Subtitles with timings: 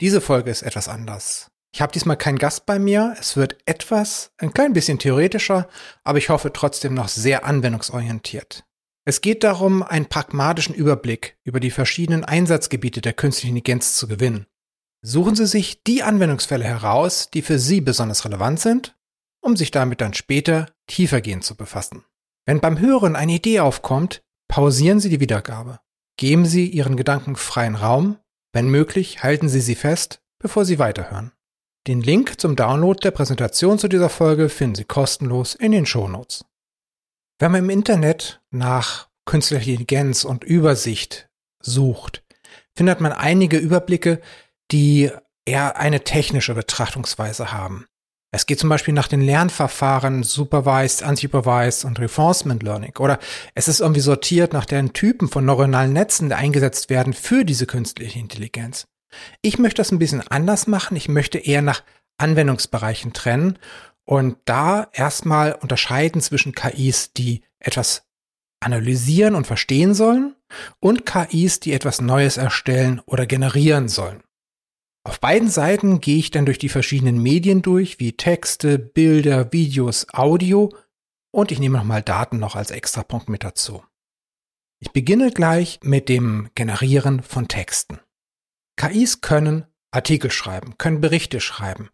[0.00, 1.50] Diese Folge ist etwas anders.
[1.74, 3.14] Ich habe diesmal keinen Gast bei mir.
[3.18, 5.68] Es wird etwas, ein klein bisschen theoretischer,
[6.04, 8.64] aber ich hoffe trotzdem noch sehr anwendungsorientiert.
[9.06, 14.46] Es geht darum, einen pragmatischen Überblick über die verschiedenen Einsatzgebiete der künstlichen Intelligenz zu gewinnen.
[15.02, 18.96] Suchen Sie sich die Anwendungsfälle heraus, die für Sie besonders relevant sind,
[19.40, 22.04] um sich damit dann später tiefergehend zu befassen.
[22.44, 25.80] Wenn beim Hören eine Idee aufkommt, pausieren Sie die Wiedergabe.
[26.18, 28.18] Geben Sie Ihren Gedanken freien Raum
[28.56, 31.30] wenn möglich, halten Sie sie fest, bevor Sie weiterhören.
[31.86, 36.46] Den Link zum Download der Präsentation zu dieser Folge finden Sie kostenlos in den Shownotes.
[37.38, 41.28] Wenn man im Internet nach künstlicher Intelligenz und Übersicht
[41.60, 42.24] sucht,
[42.74, 44.22] findet man einige Überblicke,
[44.70, 45.10] die
[45.44, 47.86] eher eine technische Betrachtungsweise haben.
[48.36, 52.92] Es geht zum Beispiel nach den Lernverfahren Supervised, Unsupervised und Reinforcement Learning.
[52.98, 53.18] Oder
[53.54, 57.64] es ist irgendwie sortiert nach den Typen von neuronalen Netzen, die eingesetzt werden für diese
[57.64, 58.88] künstliche Intelligenz.
[59.40, 60.98] Ich möchte das ein bisschen anders machen.
[60.98, 61.82] Ich möchte eher nach
[62.18, 63.58] Anwendungsbereichen trennen
[64.04, 68.02] und da erstmal unterscheiden zwischen KIs, die etwas
[68.60, 70.36] analysieren und verstehen sollen
[70.78, 74.22] und KIs, die etwas Neues erstellen oder generieren sollen.
[75.06, 80.08] Auf beiden Seiten gehe ich dann durch die verschiedenen Medien durch, wie Texte, Bilder, Videos,
[80.12, 80.74] Audio
[81.30, 83.84] und ich nehme nochmal Daten noch als Extrapunkt mit dazu.
[84.80, 88.00] Ich beginne gleich mit dem Generieren von Texten.
[88.74, 91.90] KIs können Artikel schreiben, können Berichte schreiben,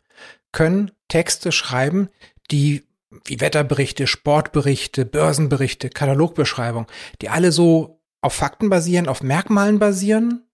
[0.50, 2.08] können Texte schreiben,
[2.50, 2.86] die
[3.26, 6.86] wie Wetterberichte, Sportberichte, Börsenberichte, Katalogbeschreibung,
[7.20, 10.46] die alle so auf Fakten basieren, auf Merkmalen basieren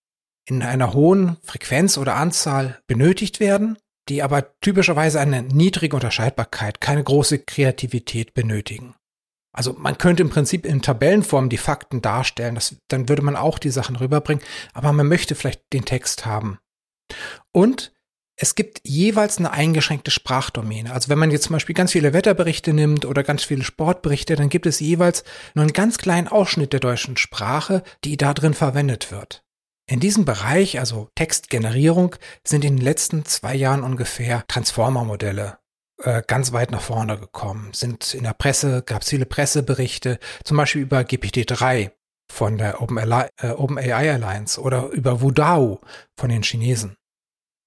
[0.48, 3.76] in einer hohen Frequenz oder Anzahl benötigt werden,
[4.08, 8.94] die aber typischerweise eine niedrige Unterscheidbarkeit, keine große Kreativität benötigen.
[9.52, 13.58] Also man könnte im Prinzip in Tabellenform die Fakten darstellen, das, dann würde man auch
[13.58, 14.42] die Sachen rüberbringen,
[14.72, 16.58] aber man möchte vielleicht den Text haben.
[17.52, 17.92] Und
[18.36, 20.92] es gibt jeweils eine eingeschränkte Sprachdomäne.
[20.92, 24.48] Also wenn man jetzt zum Beispiel ganz viele Wetterberichte nimmt oder ganz viele Sportberichte, dann
[24.48, 29.10] gibt es jeweils nur einen ganz kleinen Ausschnitt der deutschen Sprache, die da drin verwendet
[29.10, 29.42] wird.
[29.88, 32.14] In diesem Bereich, also Textgenerierung,
[32.46, 35.58] sind in den letzten zwei Jahren ungefähr Transformer-Modelle
[36.02, 37.72] äh, ganz weit nach vorne gekommen.
[37.72, 41.90] Sind in der Presse, gab es viele Presseberichte, zum Beispiel über GPT-3
[42.30, 45.80] von der OpenAI, äh, Alliance oder über Wudao
[46.18, 46.96] von den Chinesen.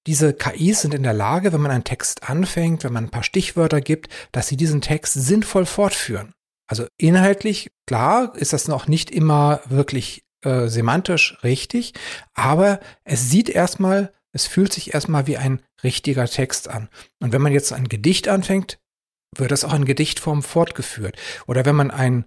[0.06, 3.24] Diese KIs sind in der Lage, wenn man einen Text anfängt, wenn man ein paar
[3.24, 6.34] Stichwörter gibt, dass sie diesen Text sinnvoll fortführen.
[6.68, 11.94] Also inhaltlich, klar, ist das noch nicht immer wirklich äh, semantisch richtig,
[12.34, 16.88] aber es sieht erstmal, es fühlt sich erstmal wie ein richtiger Text an.
[17.20, 18.78] Und wenn man jetzt ein Gedicht anfängt,
[19.36, 21.16] wird das auch in Gedichtform fortgeführt.
[21.46, 22.26] Oder wenn man einen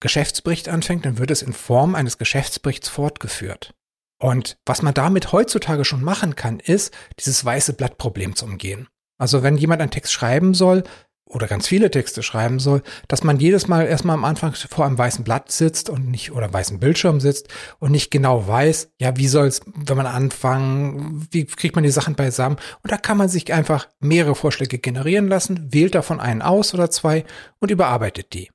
[0.00, 3.74] Geschäftsbericht anfängt, dann wird es in Form eines Geschäftsberichts fortgeführt.
[4.20, 8.88] Und was man damit heutzutage schon machen kann, ist, dieses weiße Blattproblem zu umgehen.
[9.18, 10.84] Also wenn jemand einen Text schreiben soll,
[11.32, 14.98] oder ganz viele Texte schreiben soll, dass man jedes Mal erstmal am Anfang vor einem
[14.98, 17.48] weißen Blatt sitzt und nicht oder weißen Bildschirm sitzt
[17.78, 21.90] und nicht genau weiß, ja, wie soll es, wenn man anfangen, wie kriegt man die
[21.90, 22.58] Sachen beisammen?
[22.82, 26.90] Und da kann man sich einfach mehrere Vorschläge generieren lassen, wählt davon einen aus oder
[26.90, 27.24] zwei
[27.58, 28.50] und überarbeitet die.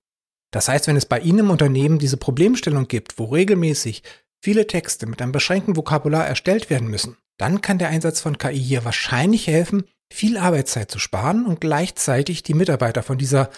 [0.51, 4.03] Das heißt, wenn es bei Ihnen im Unternehmen diese Problemstellung gibt, wo regelmäßig
[4.41, 8.59] viele Texte mit einem beschränkten Vokabular erstellt werden müssen, dann kann der Einsatz von KI
[8.59, 13.49] hier wahrscheinlich helfen, viel Arbeitszeit zu sparen und gleichzeitig die Mitarbeiter von dieser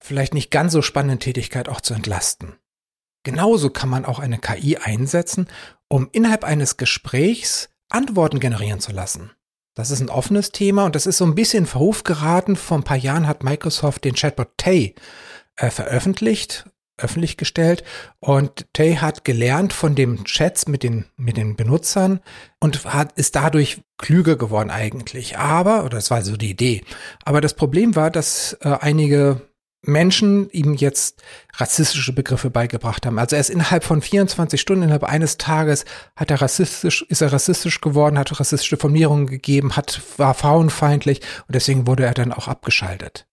[0.00, 2.56] vielleicht nicht ganz so spannenden Tätigkeit auch zu entlasten.
[3.24, 5.48] Genauso kann man auch eine KI einsetzen,
[5.88, 9.32] um innerhalb eines Gesprächs Antworten generieren zu lassen.
[9.74, 12.56] Das ist ein offenes Thema und das ist so ein bisschen in Verruf geraten.
[12.56, 14.94] Vor ein paar Jahren hat Microsoft den Chatbot Tay
[15.56, 16.66] äh, veröffentlicht
[16.98, 17.84] öffentlich gestellt
[18.20, 22.20] und Tay hat gelernt von dem Chats mit den, mit den Benutzern
[22.60, 25.38] und hat, ist dadurch klüger geworden eigentlich.
[25.38, 26.82] Aber, oder das war so die Idee,
[27.24, 29.42] aber das Problem war, dass äh, einige
[29.86, 31.22] Menschen ihm jetzt
[31.54, 33.18] rassistische Begriffe beigebracht haben.
[33.18, 35.84] Also er ist innerhalb von 24 Stunden, innerhalb eines Tages
[36.16, 41.54] hat er rassistisch, ist er rassistisch geworden, hat rassistische Formulierungen gegeben, hat, war frauenfeindlich und
[41.54, 43.25] deswegen wurde er dann auch abgeschaltet.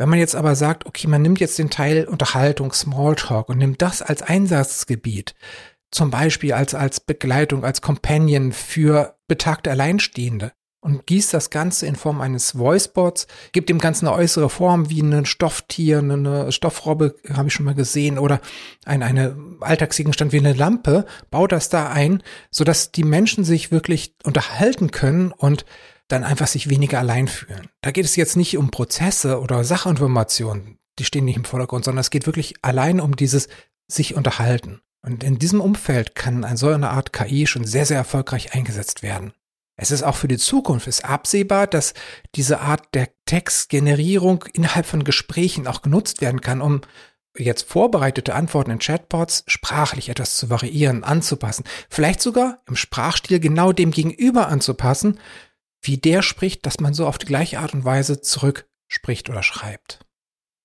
[0.00, 3.82] Wenn man jetzt aber sagt, okay, man nimmt jetzt den Teil Unterhaltung, Smalltalk und nimmt
[3.82, 5.34] das als Einsatzgebiet,
[5.90, 11.96] zum Beispiel als, als Begleitung, als Companion für betagte Alleinstehende, und gießt das Ganze in
[11.96, 17.48] Form eines Voicebots, gibt dem Ganzen eine äußere Form wie ein Stofftier, eine Stoffrobbe, habe
[17.48, 18.40] ich schon mal gesehen, oder
[18.86, 24.14] ein eine Alltagsgegenstand wie eine Lampe, baut das da ein, sodass die Menschen sich wirklich
[24.24, 25.66] unterhalten können und
[26.12, 27.68] dann einfach sich weniger allein fühlen.
[27.80, 32.00] Da geht es jetzt nicht um Prozesse oder Sachinformationen, die stehen nicht im Vordergrund, sondern
[32.00, 33.48] es geht wirklich allein um dieses
[33.88, 34.80] sich unterhalten.
[35.02, 39.32] Und in diesem Umfeld kann eine Art KI schon sehr, sehr erfolgreich eingesetzt werden.
[39.76, 41.94] Es ist auch für die Zukunft ist absehbar, dass
[42.34, 46.82] diese Art der Textgenerierung innerhalb von Gesprächen auch genutzt werden kann, um
[47.34, 53.72] jetzt vorbereitete Antworten in Chatbots sprachlich etwas zu variieren, anzupassen, vielleicht sogar im Sprachstil genau
[53.72, 55.18] dem Gegenüber anzupassen,
[55.82, 59.42] wie der spricht, dass man so auf die gleiche Art und Weise zurück spricht oder
[59.42, 60.00] schreibt.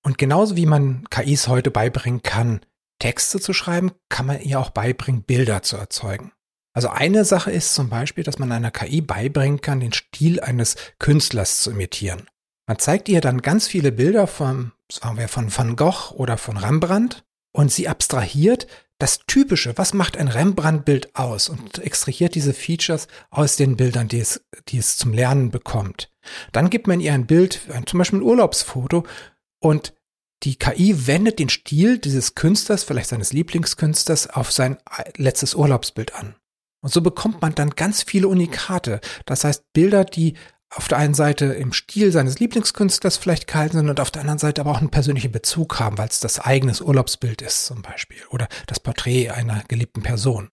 [0.04, 2.60] Und genauso wie man KIs heute beibringen kann,
[2.98, 6.32] Texte zu schreiben, kann man ihr auch beibringen, Bilder zu erzeugen.
[6.72, 10.76] Also eine Sache ist zum Beispiel, dass man einer KI beibringen kann, den Stil eines
[10.98, 12.28] Künstlers zu imitieren.
[12.68, 16.56] Man zeigt ihr dann ganz viele Bilder von, sagen wir, von Van Gogh oder von
[16.56, 18.66] Rembrandt und sie abstrahiert
[18.98, 24.20] das Typische, was macht ein Rembrandt-Bild aus und extrahiert diese Features aus den Bildern, die
[24.20, 26.10] es, die es zum Lernen bekommt.
[26.52, 29.04] Dann gibt man ihr ein Bild, zum Beispiel ein Urlaubsfoto
[29.60, 29.94] und
[30.42, 34.78] die KI wendet den Stil dieses Künstlers, vielleicht seines Lieblingskünstlers, auf sein
[35.16, 36.34] letztes Urlaubsbild an.
[36.82, 39.00] Und so bekommt man dann ganz viele Unikate.
[39.24, 40.34] Das heißt, Bilder, die
[40.76, 44.38] auf der einen Seite im Stil seines Lieblingskünstlers vielleicht gehalten sind und auf der anderen
[44.38, 48.18] Seite aber auch einen persönlichen Bezug haben, weil es das eigenes Urlaubsbild ist zum Beispiel
[48.28, 50.50] oder das Porträt einer geliebten Person.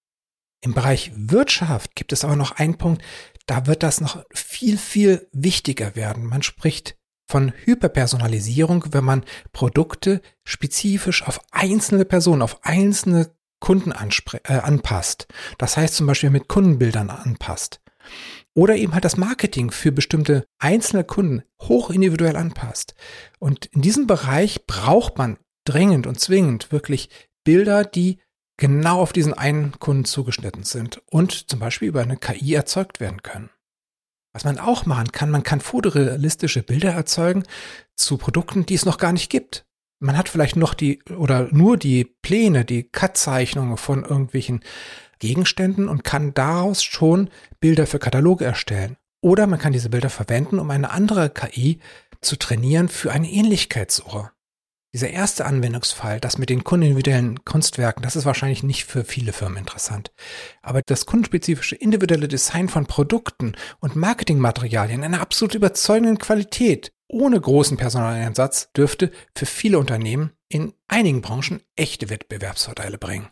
[0.62, 3.04] Im Bereich Wirtschaft gibt es aber noch einen Punkt,
[3.48, 6.26] da wird das noch viel, viel wichtiger werden.
[6.26, 6.96] Man spricht
[7.28, 15.28] von Hyperpersonalisierung, wenn man Produkte spezifisch auf einzelne Personen, auf einzelne Kunden äh, anpasst.
[15.58, 17.82] Das heißt zum Beispiel mit Kundenbildern anpasst.
[18.56, 22.94] Oder eben halt das Marketing für bestimmte einzelne Kunden hoch individuell anpasst.
[23.40, 27.10] Und in diesem Bereich braucht man dringend und zwingend wirklich
[27.44, 28.20] Bilder, die
[28.58, 33.24] genau auf diesen einen Kunden zugeschnitten sind und zum Beispiel über eine KI erzeugt werden
[33.24, 33.50] können.
[34.34, 37.44] Was man auch machen kann, man kann fotorealistische Bilder erzeugen
[37.96, 39.66] zu Produkten, die es noch gar nicht gibt.
[40.00, 44.62] Man hat vielleicht noch die oder nur die Pläne, die Cut-Zeichnungen von irgendwelchen
[45.24, 47.30] Gegenständen und kann daraus schon
[47.62, 48.98] Bilder für Kataloge erstellen.
[49.22, 51.80] Oder man kann diese Bilder verwenden, um eine andere KI
[52.20, 54.32] zu trainieren für eine Ähnlichkeitssuche.
[54.94, 59.60] Dieser erste Anwendungsfall, das mit den kundenindividuellen Kunstwerken, das ist wahrscheinlich nicht für viele Firmen
[59.60, 60.12] interessant.
[60.62, 67.40] Aber das kundenspezifische individuelle Design von Produkten und Marketingmaterialien in einer absolut überzeugenden Qualität, ohne
[67.40, 73.30] großen Personaleinsatz, dürfte für viele Unternehmen in einigen Branchen echte Wettbewerbsvorteile bringen.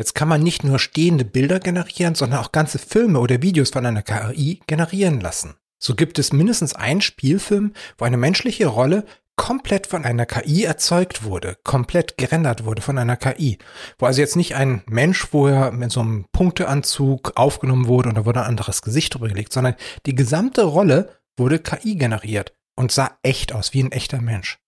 [0.00, 3.84] Jetzt kann man nicht nur stehende Bilder generieren, sondern auch ganze Filme oder Videos von
[3.84, 5.56] einer KI generieren lassen.
[5.78, 9.04] So gibt es mindestens einen Spielfilm, wo eine menschliche Rolle
[9.36, 13.58] komplett von einer KI erzeugt wurde, komplett gerendert wurde von einer KI.
[13.98, 18.24] Wo also jetzt nicht ein Mensch vorher mit so einem Punkteanzug aufgenommen wurde und da
[18.24, 19.74] wurde ein anderes Gesicht drüber gelegt, sondern
[20.06, 24.59] die gesamte Rolle wurde KI generiert und sah echt aus, wie ein echter Mensch.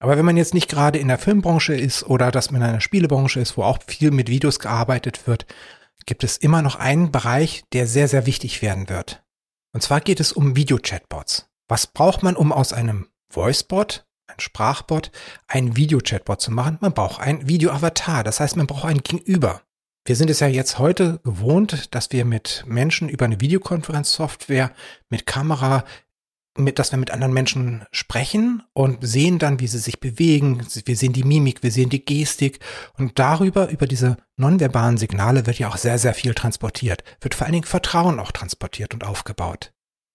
[0.00, 2.80] Aber wenn man jetzt nicht gerade in der Filmbranche ist oder dass man in einer
[2.80, 5.46] Spielebranche ist, wo auch viel mit Videos gearbeitet wird,
[6.06, 9.22] gibt es immer noch einen Bereich, der sehr, sehr wichtig werden wird.
[9.72, 11.48] Und zwar geht es um Video-Chatbots.
[11.68, 15.10] Was braucht man, um aus einem Voicebot, ein Sprachbot,
[15.46, 16.78] ein Video-Chatbot zu machen.
[16.80, 18.24] Man braucht ein Video-Avatar.
[18.24, 19.62] Das heißt, man braucht ein Gegenüber.
[20.04, 24.72] Wir sind es ja jetzt heute gewohnt, dass wir mit Menschen über eine Videokonferenzsoftware
[25.10, 25.84] mit Kamera,
[26.56, 30.66] mit, dass wir mit anderen Menschen sprechen und sehen dann, wie sie sich bewegen.
[30.84, 32.60] Wir sehen die Mimik, wir sehen die Gestik
[32.96, 37.04] und darüber, über diese nonverbalen Signale wird ja auch sehr, sehr viel transportiert.
[37.20, 39.72] Wird vor allen Dingen Vertrauen auch transportiert und aufgebaut.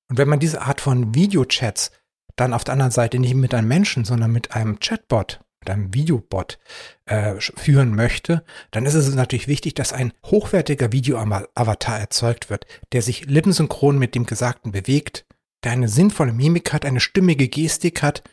[0.09, 1.91] Und wenn man diese Art von Videochats
[2.35, 5.93] dann auf der anderen Seite nicht mit einem Menschen, sondern mit einem Chatbot, mit einem
[5.93, 6.59] Videobot
[7.05, 13.01] äh, führen möchte, dann ist es natürlich wichtig, dass ein hochwertiger Video-Avatar erzeugt wird, der
[13.01, 15.25] sich lippensynchron mit dem Gesagten bewegt,
[15.63, 18.23] der eine sinnvolle Mimik hat, eine stimmige Gestik hat.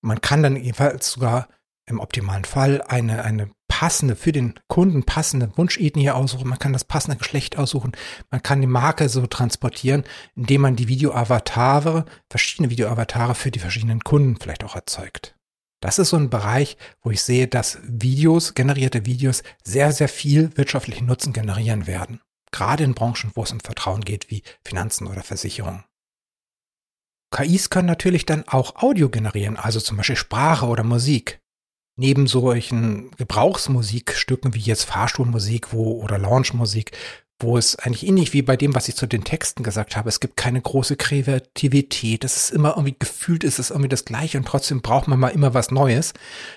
[0.00, 1.48] Man kann dann jedenfalls sogar
[1.86, 6.48] im optimalen Fall eine, eine passende, für den Kunden passende Wunschethnie aussuchen.
[6.48, 7.92] Man kann das passende Geschlecht aussuchen.
[8.30, 14.00] Man kann die Marke so transportieren, indem man die Videoavatare, verschiedene Videoavatare für die verschiedenen
[14.00, 15.36] Kunden vielleicht auch erzeugt.
[15.80, 20.56] Das ist so ein Bereich, wo ich sehe, dass Videos, generierte Videos sehr, sehr viel
[20.56, 22.20] wirtschaftlichen Nutzen generieren werden.
[22.52, 25.84] Gerade in Branchen, wo es um Vertrauen geht, wie Finanzen oder Versicherungen.
[27.34, 31.40] KIs können natürlich dann auch Audio generieren, also zum Beispiel Sprache oder Musik
[31.96, 36.92] neben solchen Gebrauchsmusikstücken wie jetzt Fahrstuhlmusik wo, oder Launchmusik,
[37.40, 40.20] wo es eigentlich ähnlich wie bei dem, was ich zu den Texten gesagt habe, es
[40.20, 44.46] gibt keine große Kreativität, es ist immer irgendwie gefühlt, ist es irgendwie das Gleiche und
[44.46, 46.14] trotzdem braucht man mal immer was Neues.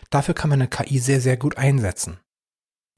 [0.09, 2.19] Dafür kann man eine KI sehr, sehr gut einsetzen.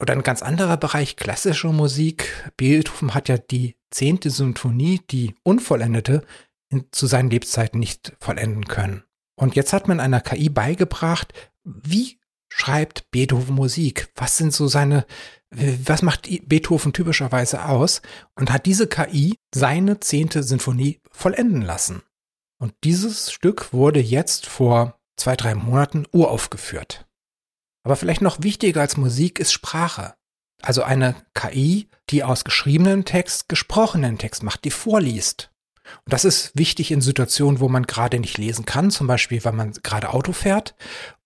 [0.00, 2.50] Oder ein ganz anderer Bereich, klassische Musik.
[2.56, 6.22] Beethoven hat ja die zehnte Symphonie, die unvollendete,
[6.70, 9.04] in, zu seinen Lebzeiten nicht vollenden können.
[9.36, 11.32] Und jetzt hat man einer KI beigebracht,
[11.64, 14.08] wie schreibt Beethoven Musik?
[14.16, 15.06] Was sind so seine,
[15.50, 18.02] was macht Beethoven typischerweise aus?
[18.34, 22.02] Und hat diese KI seine zehnte Sinfonie vollenden lassen.
[22.60, 27.06] Und dieses Stück wurde jetzt vor zwei, drei Monaten uraufgeführt.
[27.82, 30.14] Aber vielleicht noch wichtiger als Musik ist Sprache.
[30.62, 35.49] Also eine KI, die aus geschriebenen Text gesprochenen Text macht, die vorliest.
[36.04, 39.56] Und das ist wichtig in Situationen, wo man gerade nicht lesen kann, zum Beispiel, wenn
[39.56, 40.74] man gerade Auto fährt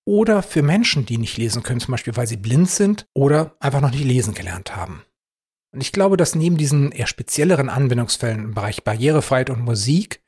[0.04, 3.80] oder für Menschen, die nicht lesen können, zum Beispiel weil sie blind sind oder einfach
[3.80, 5.02] noch nicht lesen gelernt haben.
[5.72, 10.22] Und ich glaube, dass neben diesen eher spezielleren Anwendungsfällen im Bereich Barrierefreiheit und Musik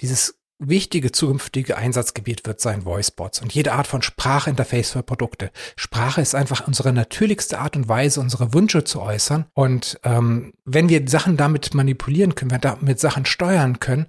[0.00, 5.50] dieses wichtige zukünftige Einsatzgebiet wird sein Voicebots und jede Art von Sprachinterface für Produkte.
[5.76, 9.46] Sprache ist einfach unsere natürlichste Art und Weise, unsere Wünsche zu äußern.
[9.54, 14.06] Und ähm, wenn wir Sachen damit manipulieren können, wenn wir damit Sachen steuern können,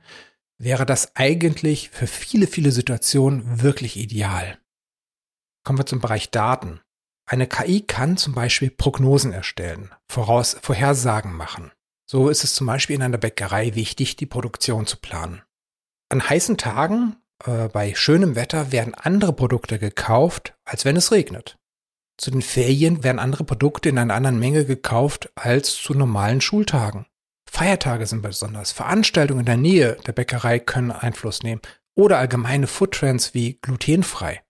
[0.58, 4.58] wäre das eigentlich für viele, viele Situationen wirklich ideal.
[5.64, 6.82] Kommen wir zum Bereich Daten.
[7.26, 11.72] Eine KI kann zum Beispiel Prognosen erstellen, Voraus Vorhersagen machen.
[12.10, 15.44] So ist es zum Beispiel in einer Bäckerei wichtig, die Produktion zu planen.
[16.10, 21.58] An heißen Tagen, äh, bei schönem Wetter, werden andere Produkte gekauft, als wenn es regnet.
[22.18, 27.06] Zu den Ferien werden andere Produkte in einer anderen Menge gekauft als zu normalen Schultagen.
[27.50, 28.72] Feiertage sind besonders.
[28.72, 31.62] Veranstaltungen in der Nähe der Bäckerei können Einfluss nehmen
[31.96, 34.42] oder allgemeine Foodtrends wie glutenfrei.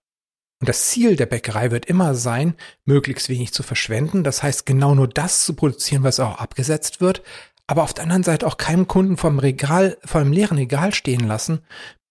[0.60, 4.24] Und das Ziel der Bäckerei wird immer sein, möglichst wenig zu verschwenden.
[4.24, 7.22] Das heißt, genau nur das zu produzieren, was auch abgesetzt wird.
[7.70, 11.24] Aber auf der anderen Seite auch keinem Kunden vom Regal, vor einem leeren Regal stehen
[11.24, 11.60] lassen,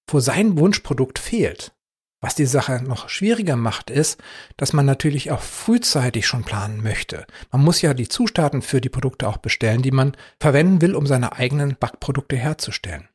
[0.10, 1.74] wo sein Wunschprodukt fehlt.
[2.22, 4.24] Was die Sache noch schwieriger macht, ist,
[4.56, 7.26] dass man natürlich auch frühzeitig schon planen möchte.
[7.52, 11.06] Man muss ja die Zutaten für die Produkte auch bestellen, die man verwenden will, um
[11.06, 13.10] seine eigenen Backprodukte herzustellen.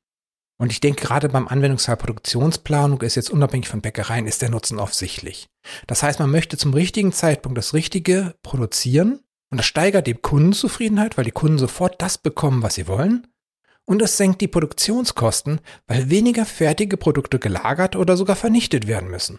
[0.59, 4.79] Und ich denke, gerade beim Anwendungsfall Produktionsplanung ist jetzt unabhängig von Bäckereien, ist der Nutzen
[4.79, 5.47] offensichtlich.
[5.87, 9.24] Das heißt, man möchte zum richtigen Zeitpunkt das Richtige produzieren
[9.55, 13.29] und das steigert die Kundenzufriedenheit, weil die Kunden sofort das bekommen, was sie wollen.
[13.85, 19.39] Und es senkt die Produktionskosten, weil weniger fertige Produkte gelagert oder sogar vernichtet werden müssen.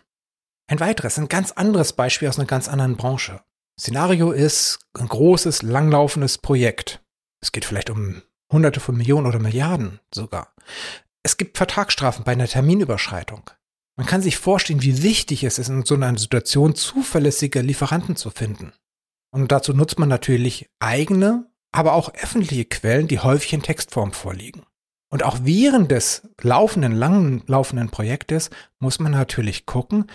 [0.67, 3.41] Ein weiteres, ein ganz anderes Beispiel aus einer ganz anderen Branche.
[3.77, 7.03] Szenario ist ein großes, langlaufendes Projekt.
[7.41, 10.53] Es geht vielleicht um Hunderte von Millionen oder Milliarden sogar.
[11.23, 13.49] Es gibt Vertragsstrafen bei einer Terminüberschreitung.
[13.97, 18.29] Man kann sich vorstellen, wie wichtig es ist, in so einer Situation zuverlässige Lieferanten zu
[18.29, 18.71] finden.
[19.35, 24.61] Und dazu nutzt man natürlich eigene, aber auch öffentliche Quellen, die häufig in Textform vorliegen.
[25.09, 28.49] Und auch während des laufenden, langen laufenden Projektes
[28.79, 30.09] muss man natürlich gucken,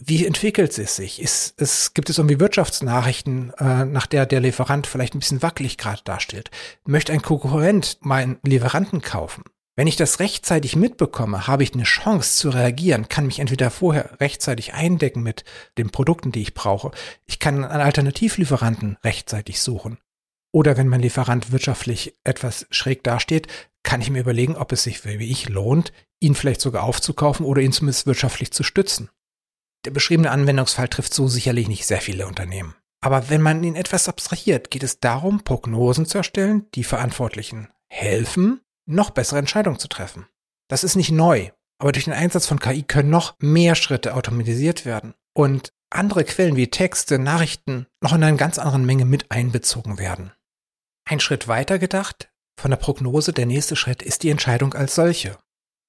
[0.00, 1.20] wie entwickelt es sich?
[1.20, 5.76] Ist, es, gibt es irgendwie Wirtschaftsnachrichten, äh, nach der der Lieferant vielleicht ein bisschen wackelig
[5.76, 6.52] gerade dasteht?
[6.86, 9.42] Möchte ein Konkurrent meinen Lieferanten kaufen?
[9.80, 14.20] Wenn ich das rechtzeitig mitbekomme, habe ich eine Chance zu reagieren, kann mich entweder vorher
[14.20, 15.42] rechtzeitig eindecken mit
[15.78, 16.90] den Produkten, die ich brauche.
[17.24, 19.96] Ich kann einen Alternativlieferanten rechtzeitig suchen.
[20.52, 23.46] Oder wenn mein Lieferant wirtschaftlich etwas schräg dasteht,
[23.82, 27.62] kann ich mir überlegen, ob es sich wie ich lohnt, ihn vielleicht sogar aufzukaufen oder
[27.62, 29.08] ihn zumindest wirtschaftlich zu stützen.
[29.86, 32.74] Der beschriebene Anwendungsfall trifft so sicherlich nicht sehr viele Unternehmen.
[33.00, 38.60] Aber wenn man ihn etwas abstrahiert, geht es darum, Prognosen zu erstellen, die Verantwortlichen helfen,
[38.86, 40.26] noch bessere Entscheidungen zu treffen.
[40.68, 44.84] Das ist nicht neu, aber durch den Einsatz von KI können noch mehr Schritte automatisiert
[44.84, 49.98] werden und andere Quellen wie Texte, Nachrichten noch in einer ganz anderen Menge mit einbezogen
[49.98, 50.32] werden.
[51.04, 55.38] Ein Schritt weiter gedacht, von der Prognose der nächste Schritt ist die Entscheidung als solche.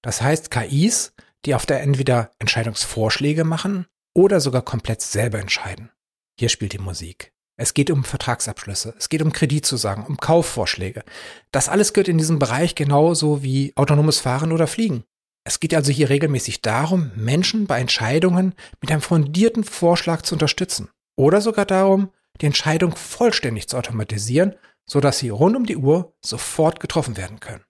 [0.01, 1.13] Das heißt, KIs,
[1.45, 5.91] die auf der entweder Entscheidungsvorschläge machen oder sogar komplett selber entscheiden.
[6.39, 7.33] Hier spielt die Musik.
[7.61, 11.03] Es geht um Vertragsabschlüsse, es geht um Kreditzusagen, um Kaufvorschläge.
[11.51, 15.03] Das alles gehört in diesem Bereich genauso wie autonomes Fahren oder Fliegen.
[15.43, 20.89] Es geht also hier regelmäßig darum, Menschen bei Entscheidungen mit einem fundierten Vorschlag zu unterstützen.
[21.15, 22.09] Oder sogar darum,
[22.41, 24.55] die Entscheidung vollständig zu automatisieren,
[24.89, 27.63] sodass sie rund um die Uhr sofort getroffen werden können.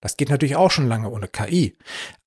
[0.00, 1.76] Das geht natürlich auch schon lange ohne KI.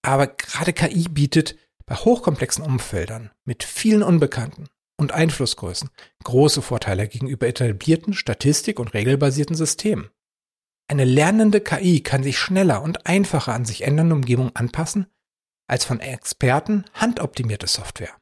[0.04, 1.56] Aber gerade KI bietet
[1.88, 5.89] bei hochkomplexen Umfeldern mit vielen Unbekannten und Einflussgrößen
[6.24, 10.10] große Vorteile gegenüber etablierten Statistik- und regelbasierten Systemen.
[10.88, 15.08] Eine lernende KI kann sich schneller und einfacher an sich ändernde Umgebungen anpassen
[15.68, 18.15] als von Experten handoptimierte Software.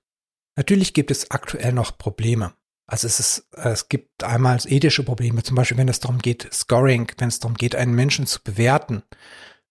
[0.57, 2.53] Natürlich gibt es aktuell noch Probleme.
[2.87, 7.11] Also es ist, es gibt einmal ethische Probleme, zum Beispiel wenn es darum geht, Scoring,
[7.17, 9.03] wenn es darum geht, einen Menschen zu bewerten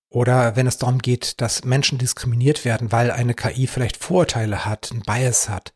[0.08, 4.90] oder wenn es darum geht, dass Menschen diskriminiert werden, weil eine KI vielleicht Vorurteile hat,
[4.90, 5.74] ein Bias hat.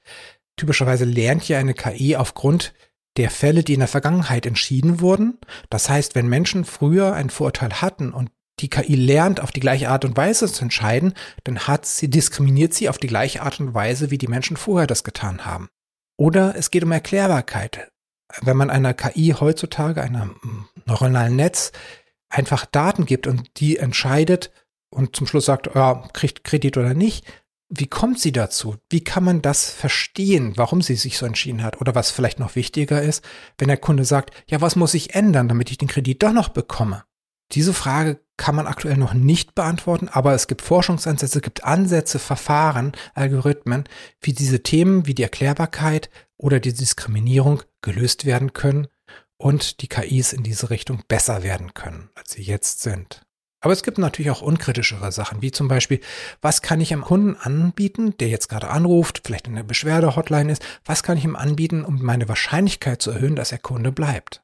[0.60, 2.74] Typischerweise lernt ja eine KI aufgrund
[3.16, 5.38] der Fälle, die in der Vergangenheit entschieden wurden.
[5.70, 9.88] Das heißt, wenn Menschen früher ein Vorurteil hatten und die KI lernt, auf die gleiche
[9.88, 11.14] Art und Weise zu entscheiden,
[11.44, 14.86] dann hat sie, diskriminiert sie auf die gleiche Art und Weise, wie die Menschen vorher
[14.86, 15.70] das getan haben.
[16.18, 17.90] Oder es geht um Erklärbarkeit.
[18.42, 20.36] Wenn man einer KI heutzutage, einem
[20.84, 21.72] neuronalen Netz,
[22.28, 24.52] einfach Daten gibt und die entscheidet
[24.90, 27.24] und zum Schluss sagt, ja, kriegt Kredit oder nicht,
[27.70, 28.76] wie kommt sie dazu?
[28.90, 31.80] Wie kann man das verstehen, warum sie sich so entschieden hat?
[31.80, 33.24] Oder was vielleicht noch wichtiger ist,
[33.58, 36.48] wenn der Kunde sagt, ja, was muss ich ändern, damit ich den Kredit doch noch
[36.48, 37.04] bekomme?
[37.52, 42.18] Diese Frage kann man aktuell noch nicht beantworten, aber es gibt Forschungsansätze, es gibt Ansätze,
[42.18, 43.84] Verfahren, Algorithmen,
[44.20, 48.88] wie diese Themen wie die Erklärbarkeit oder die Diskriminierung gelöst werden können
[49.36, 53.26] und die KIs in diese Richtung besser werden können, als sie jetzt sind.
[53.60, 56.00] Aber es gibt natürlich auch unkritischere Sachen, wie zum Beispiel,
[56.40, 60.64] was kann ich einem Kunden anbieten, der jetzt gerade anruft, vielleicht in der Beschwerde-Hotline ist,
[60.84, 64.42] was kann ich ihm anbieten, um meine Wahrscheinlichkeit zu erhöhen, dass er Kunde bleibt.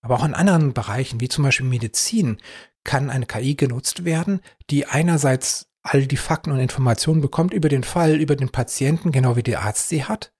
[0.00, 2.38] Aber auch in anderen Bereichen, wie zum Beispiel Medizin,
[2.84, 4.40] kann eine KI genutzt werden,
[4.70, 9.36] die einerseits all die Fakten und Informationen bekommt über den Fall, über den Patienten, genau
[9.36, 10.32] wie der Arzt sie hat,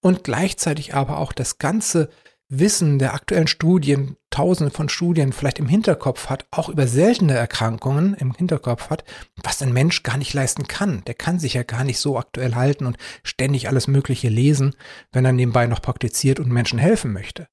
[0.00, 2.10] und gleichzeitig aber auch das ganze
[2.50, 8.14] Wissen der aktuellen Studien, tausende von Studien vielleicht im Hinterkopf hat, auch über seltene Erkrankungen
[8.14, 9.04] im Hinterkopf hat,
[9.42, 11.04] was ein Mensch gar nicht leisten kann.
[11.06, 14.74] Der kann sich ja gar nicht so aktuell halten und ständig alles Mögliche lesen,
[15.12, 17.48] wenn er nebenbei noch praktiziert und Menschen helfen möchte.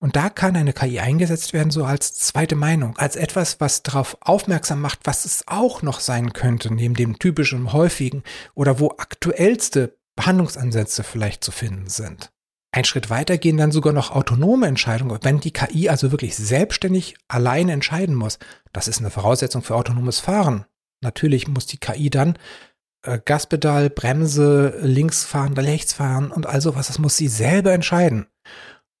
[0.00, 4.16] Und da kann eine KI eingesetzt werden, so als zweite Meinung, als etwas, was darauf
[4.20, 8.22] aufmerksam macht, was es auch noch sein könnte, neben dem typischen, häufigen
[8.54, 12.30] oder wo aktuellste Behandlungsansätze vielleicht zu finden sind.
[12.78, 17.16] Ein Schritt weiter gehen dann sogar noch autonome Entscheidungen, wenn die KI also wirklich selbstständig
[17.26, 18.38] alleine entscheiden muss.
[18.72, 20.64] Das ist eine Voraussetzung für autonomes Fahren.
[21.00, 22.38] Natürlich muss die KI dann
[23.02, 26.86] äh, Gaspedal, Bremse, links fahren, rechts fahren und all sowas.
[26.86, 28.28] Das muss sie selber entscheiden.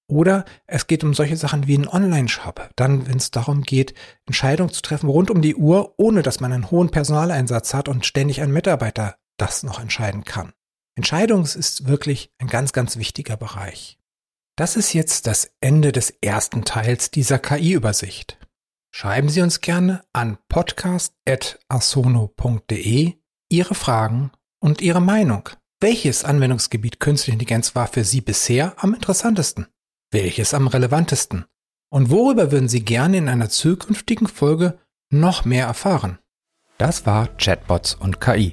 [0.08, 2.70] Oder es geht um solche Sachen wie einen Online-Shop.
[2.74, 3.94] Dann, wenn es darum geht,
[4.26, 8.04] Entscheidungen zu treffen rund um die Uhr, ohne dass man einen hohen Personaleinsatz hat und
[8.04, 10.52] ständig ein Mitarbeiter das noch entscheiden kann.
[10.98, 14.00] Entscheidung ist wirklich ein ganz, ganz wichtiger Bereich.
[14.56, 18.36] Das ist jetzt das Ende des ersten Teils dieser KI-Übersicht.
[18.92, 23.12] Schreiben Sie uns gerne an podcast.asono.de
[23.48, 25.50] Ihre Fragen und Ihre Meinung.
[25.80, 29.68] Welches Anwendungsgebiet künstliche Intelligenz war für Sie bisher am interessantesten?
[30.10, 31.44] Welches am relevantesten?
[31.90, 34.80] Und worüber würden Sie gerne in einer zukünftigen Folge
[35.10, 36.18] noch mehr erfahren?
[36.76, 38.52] Das war Chatbots und KI.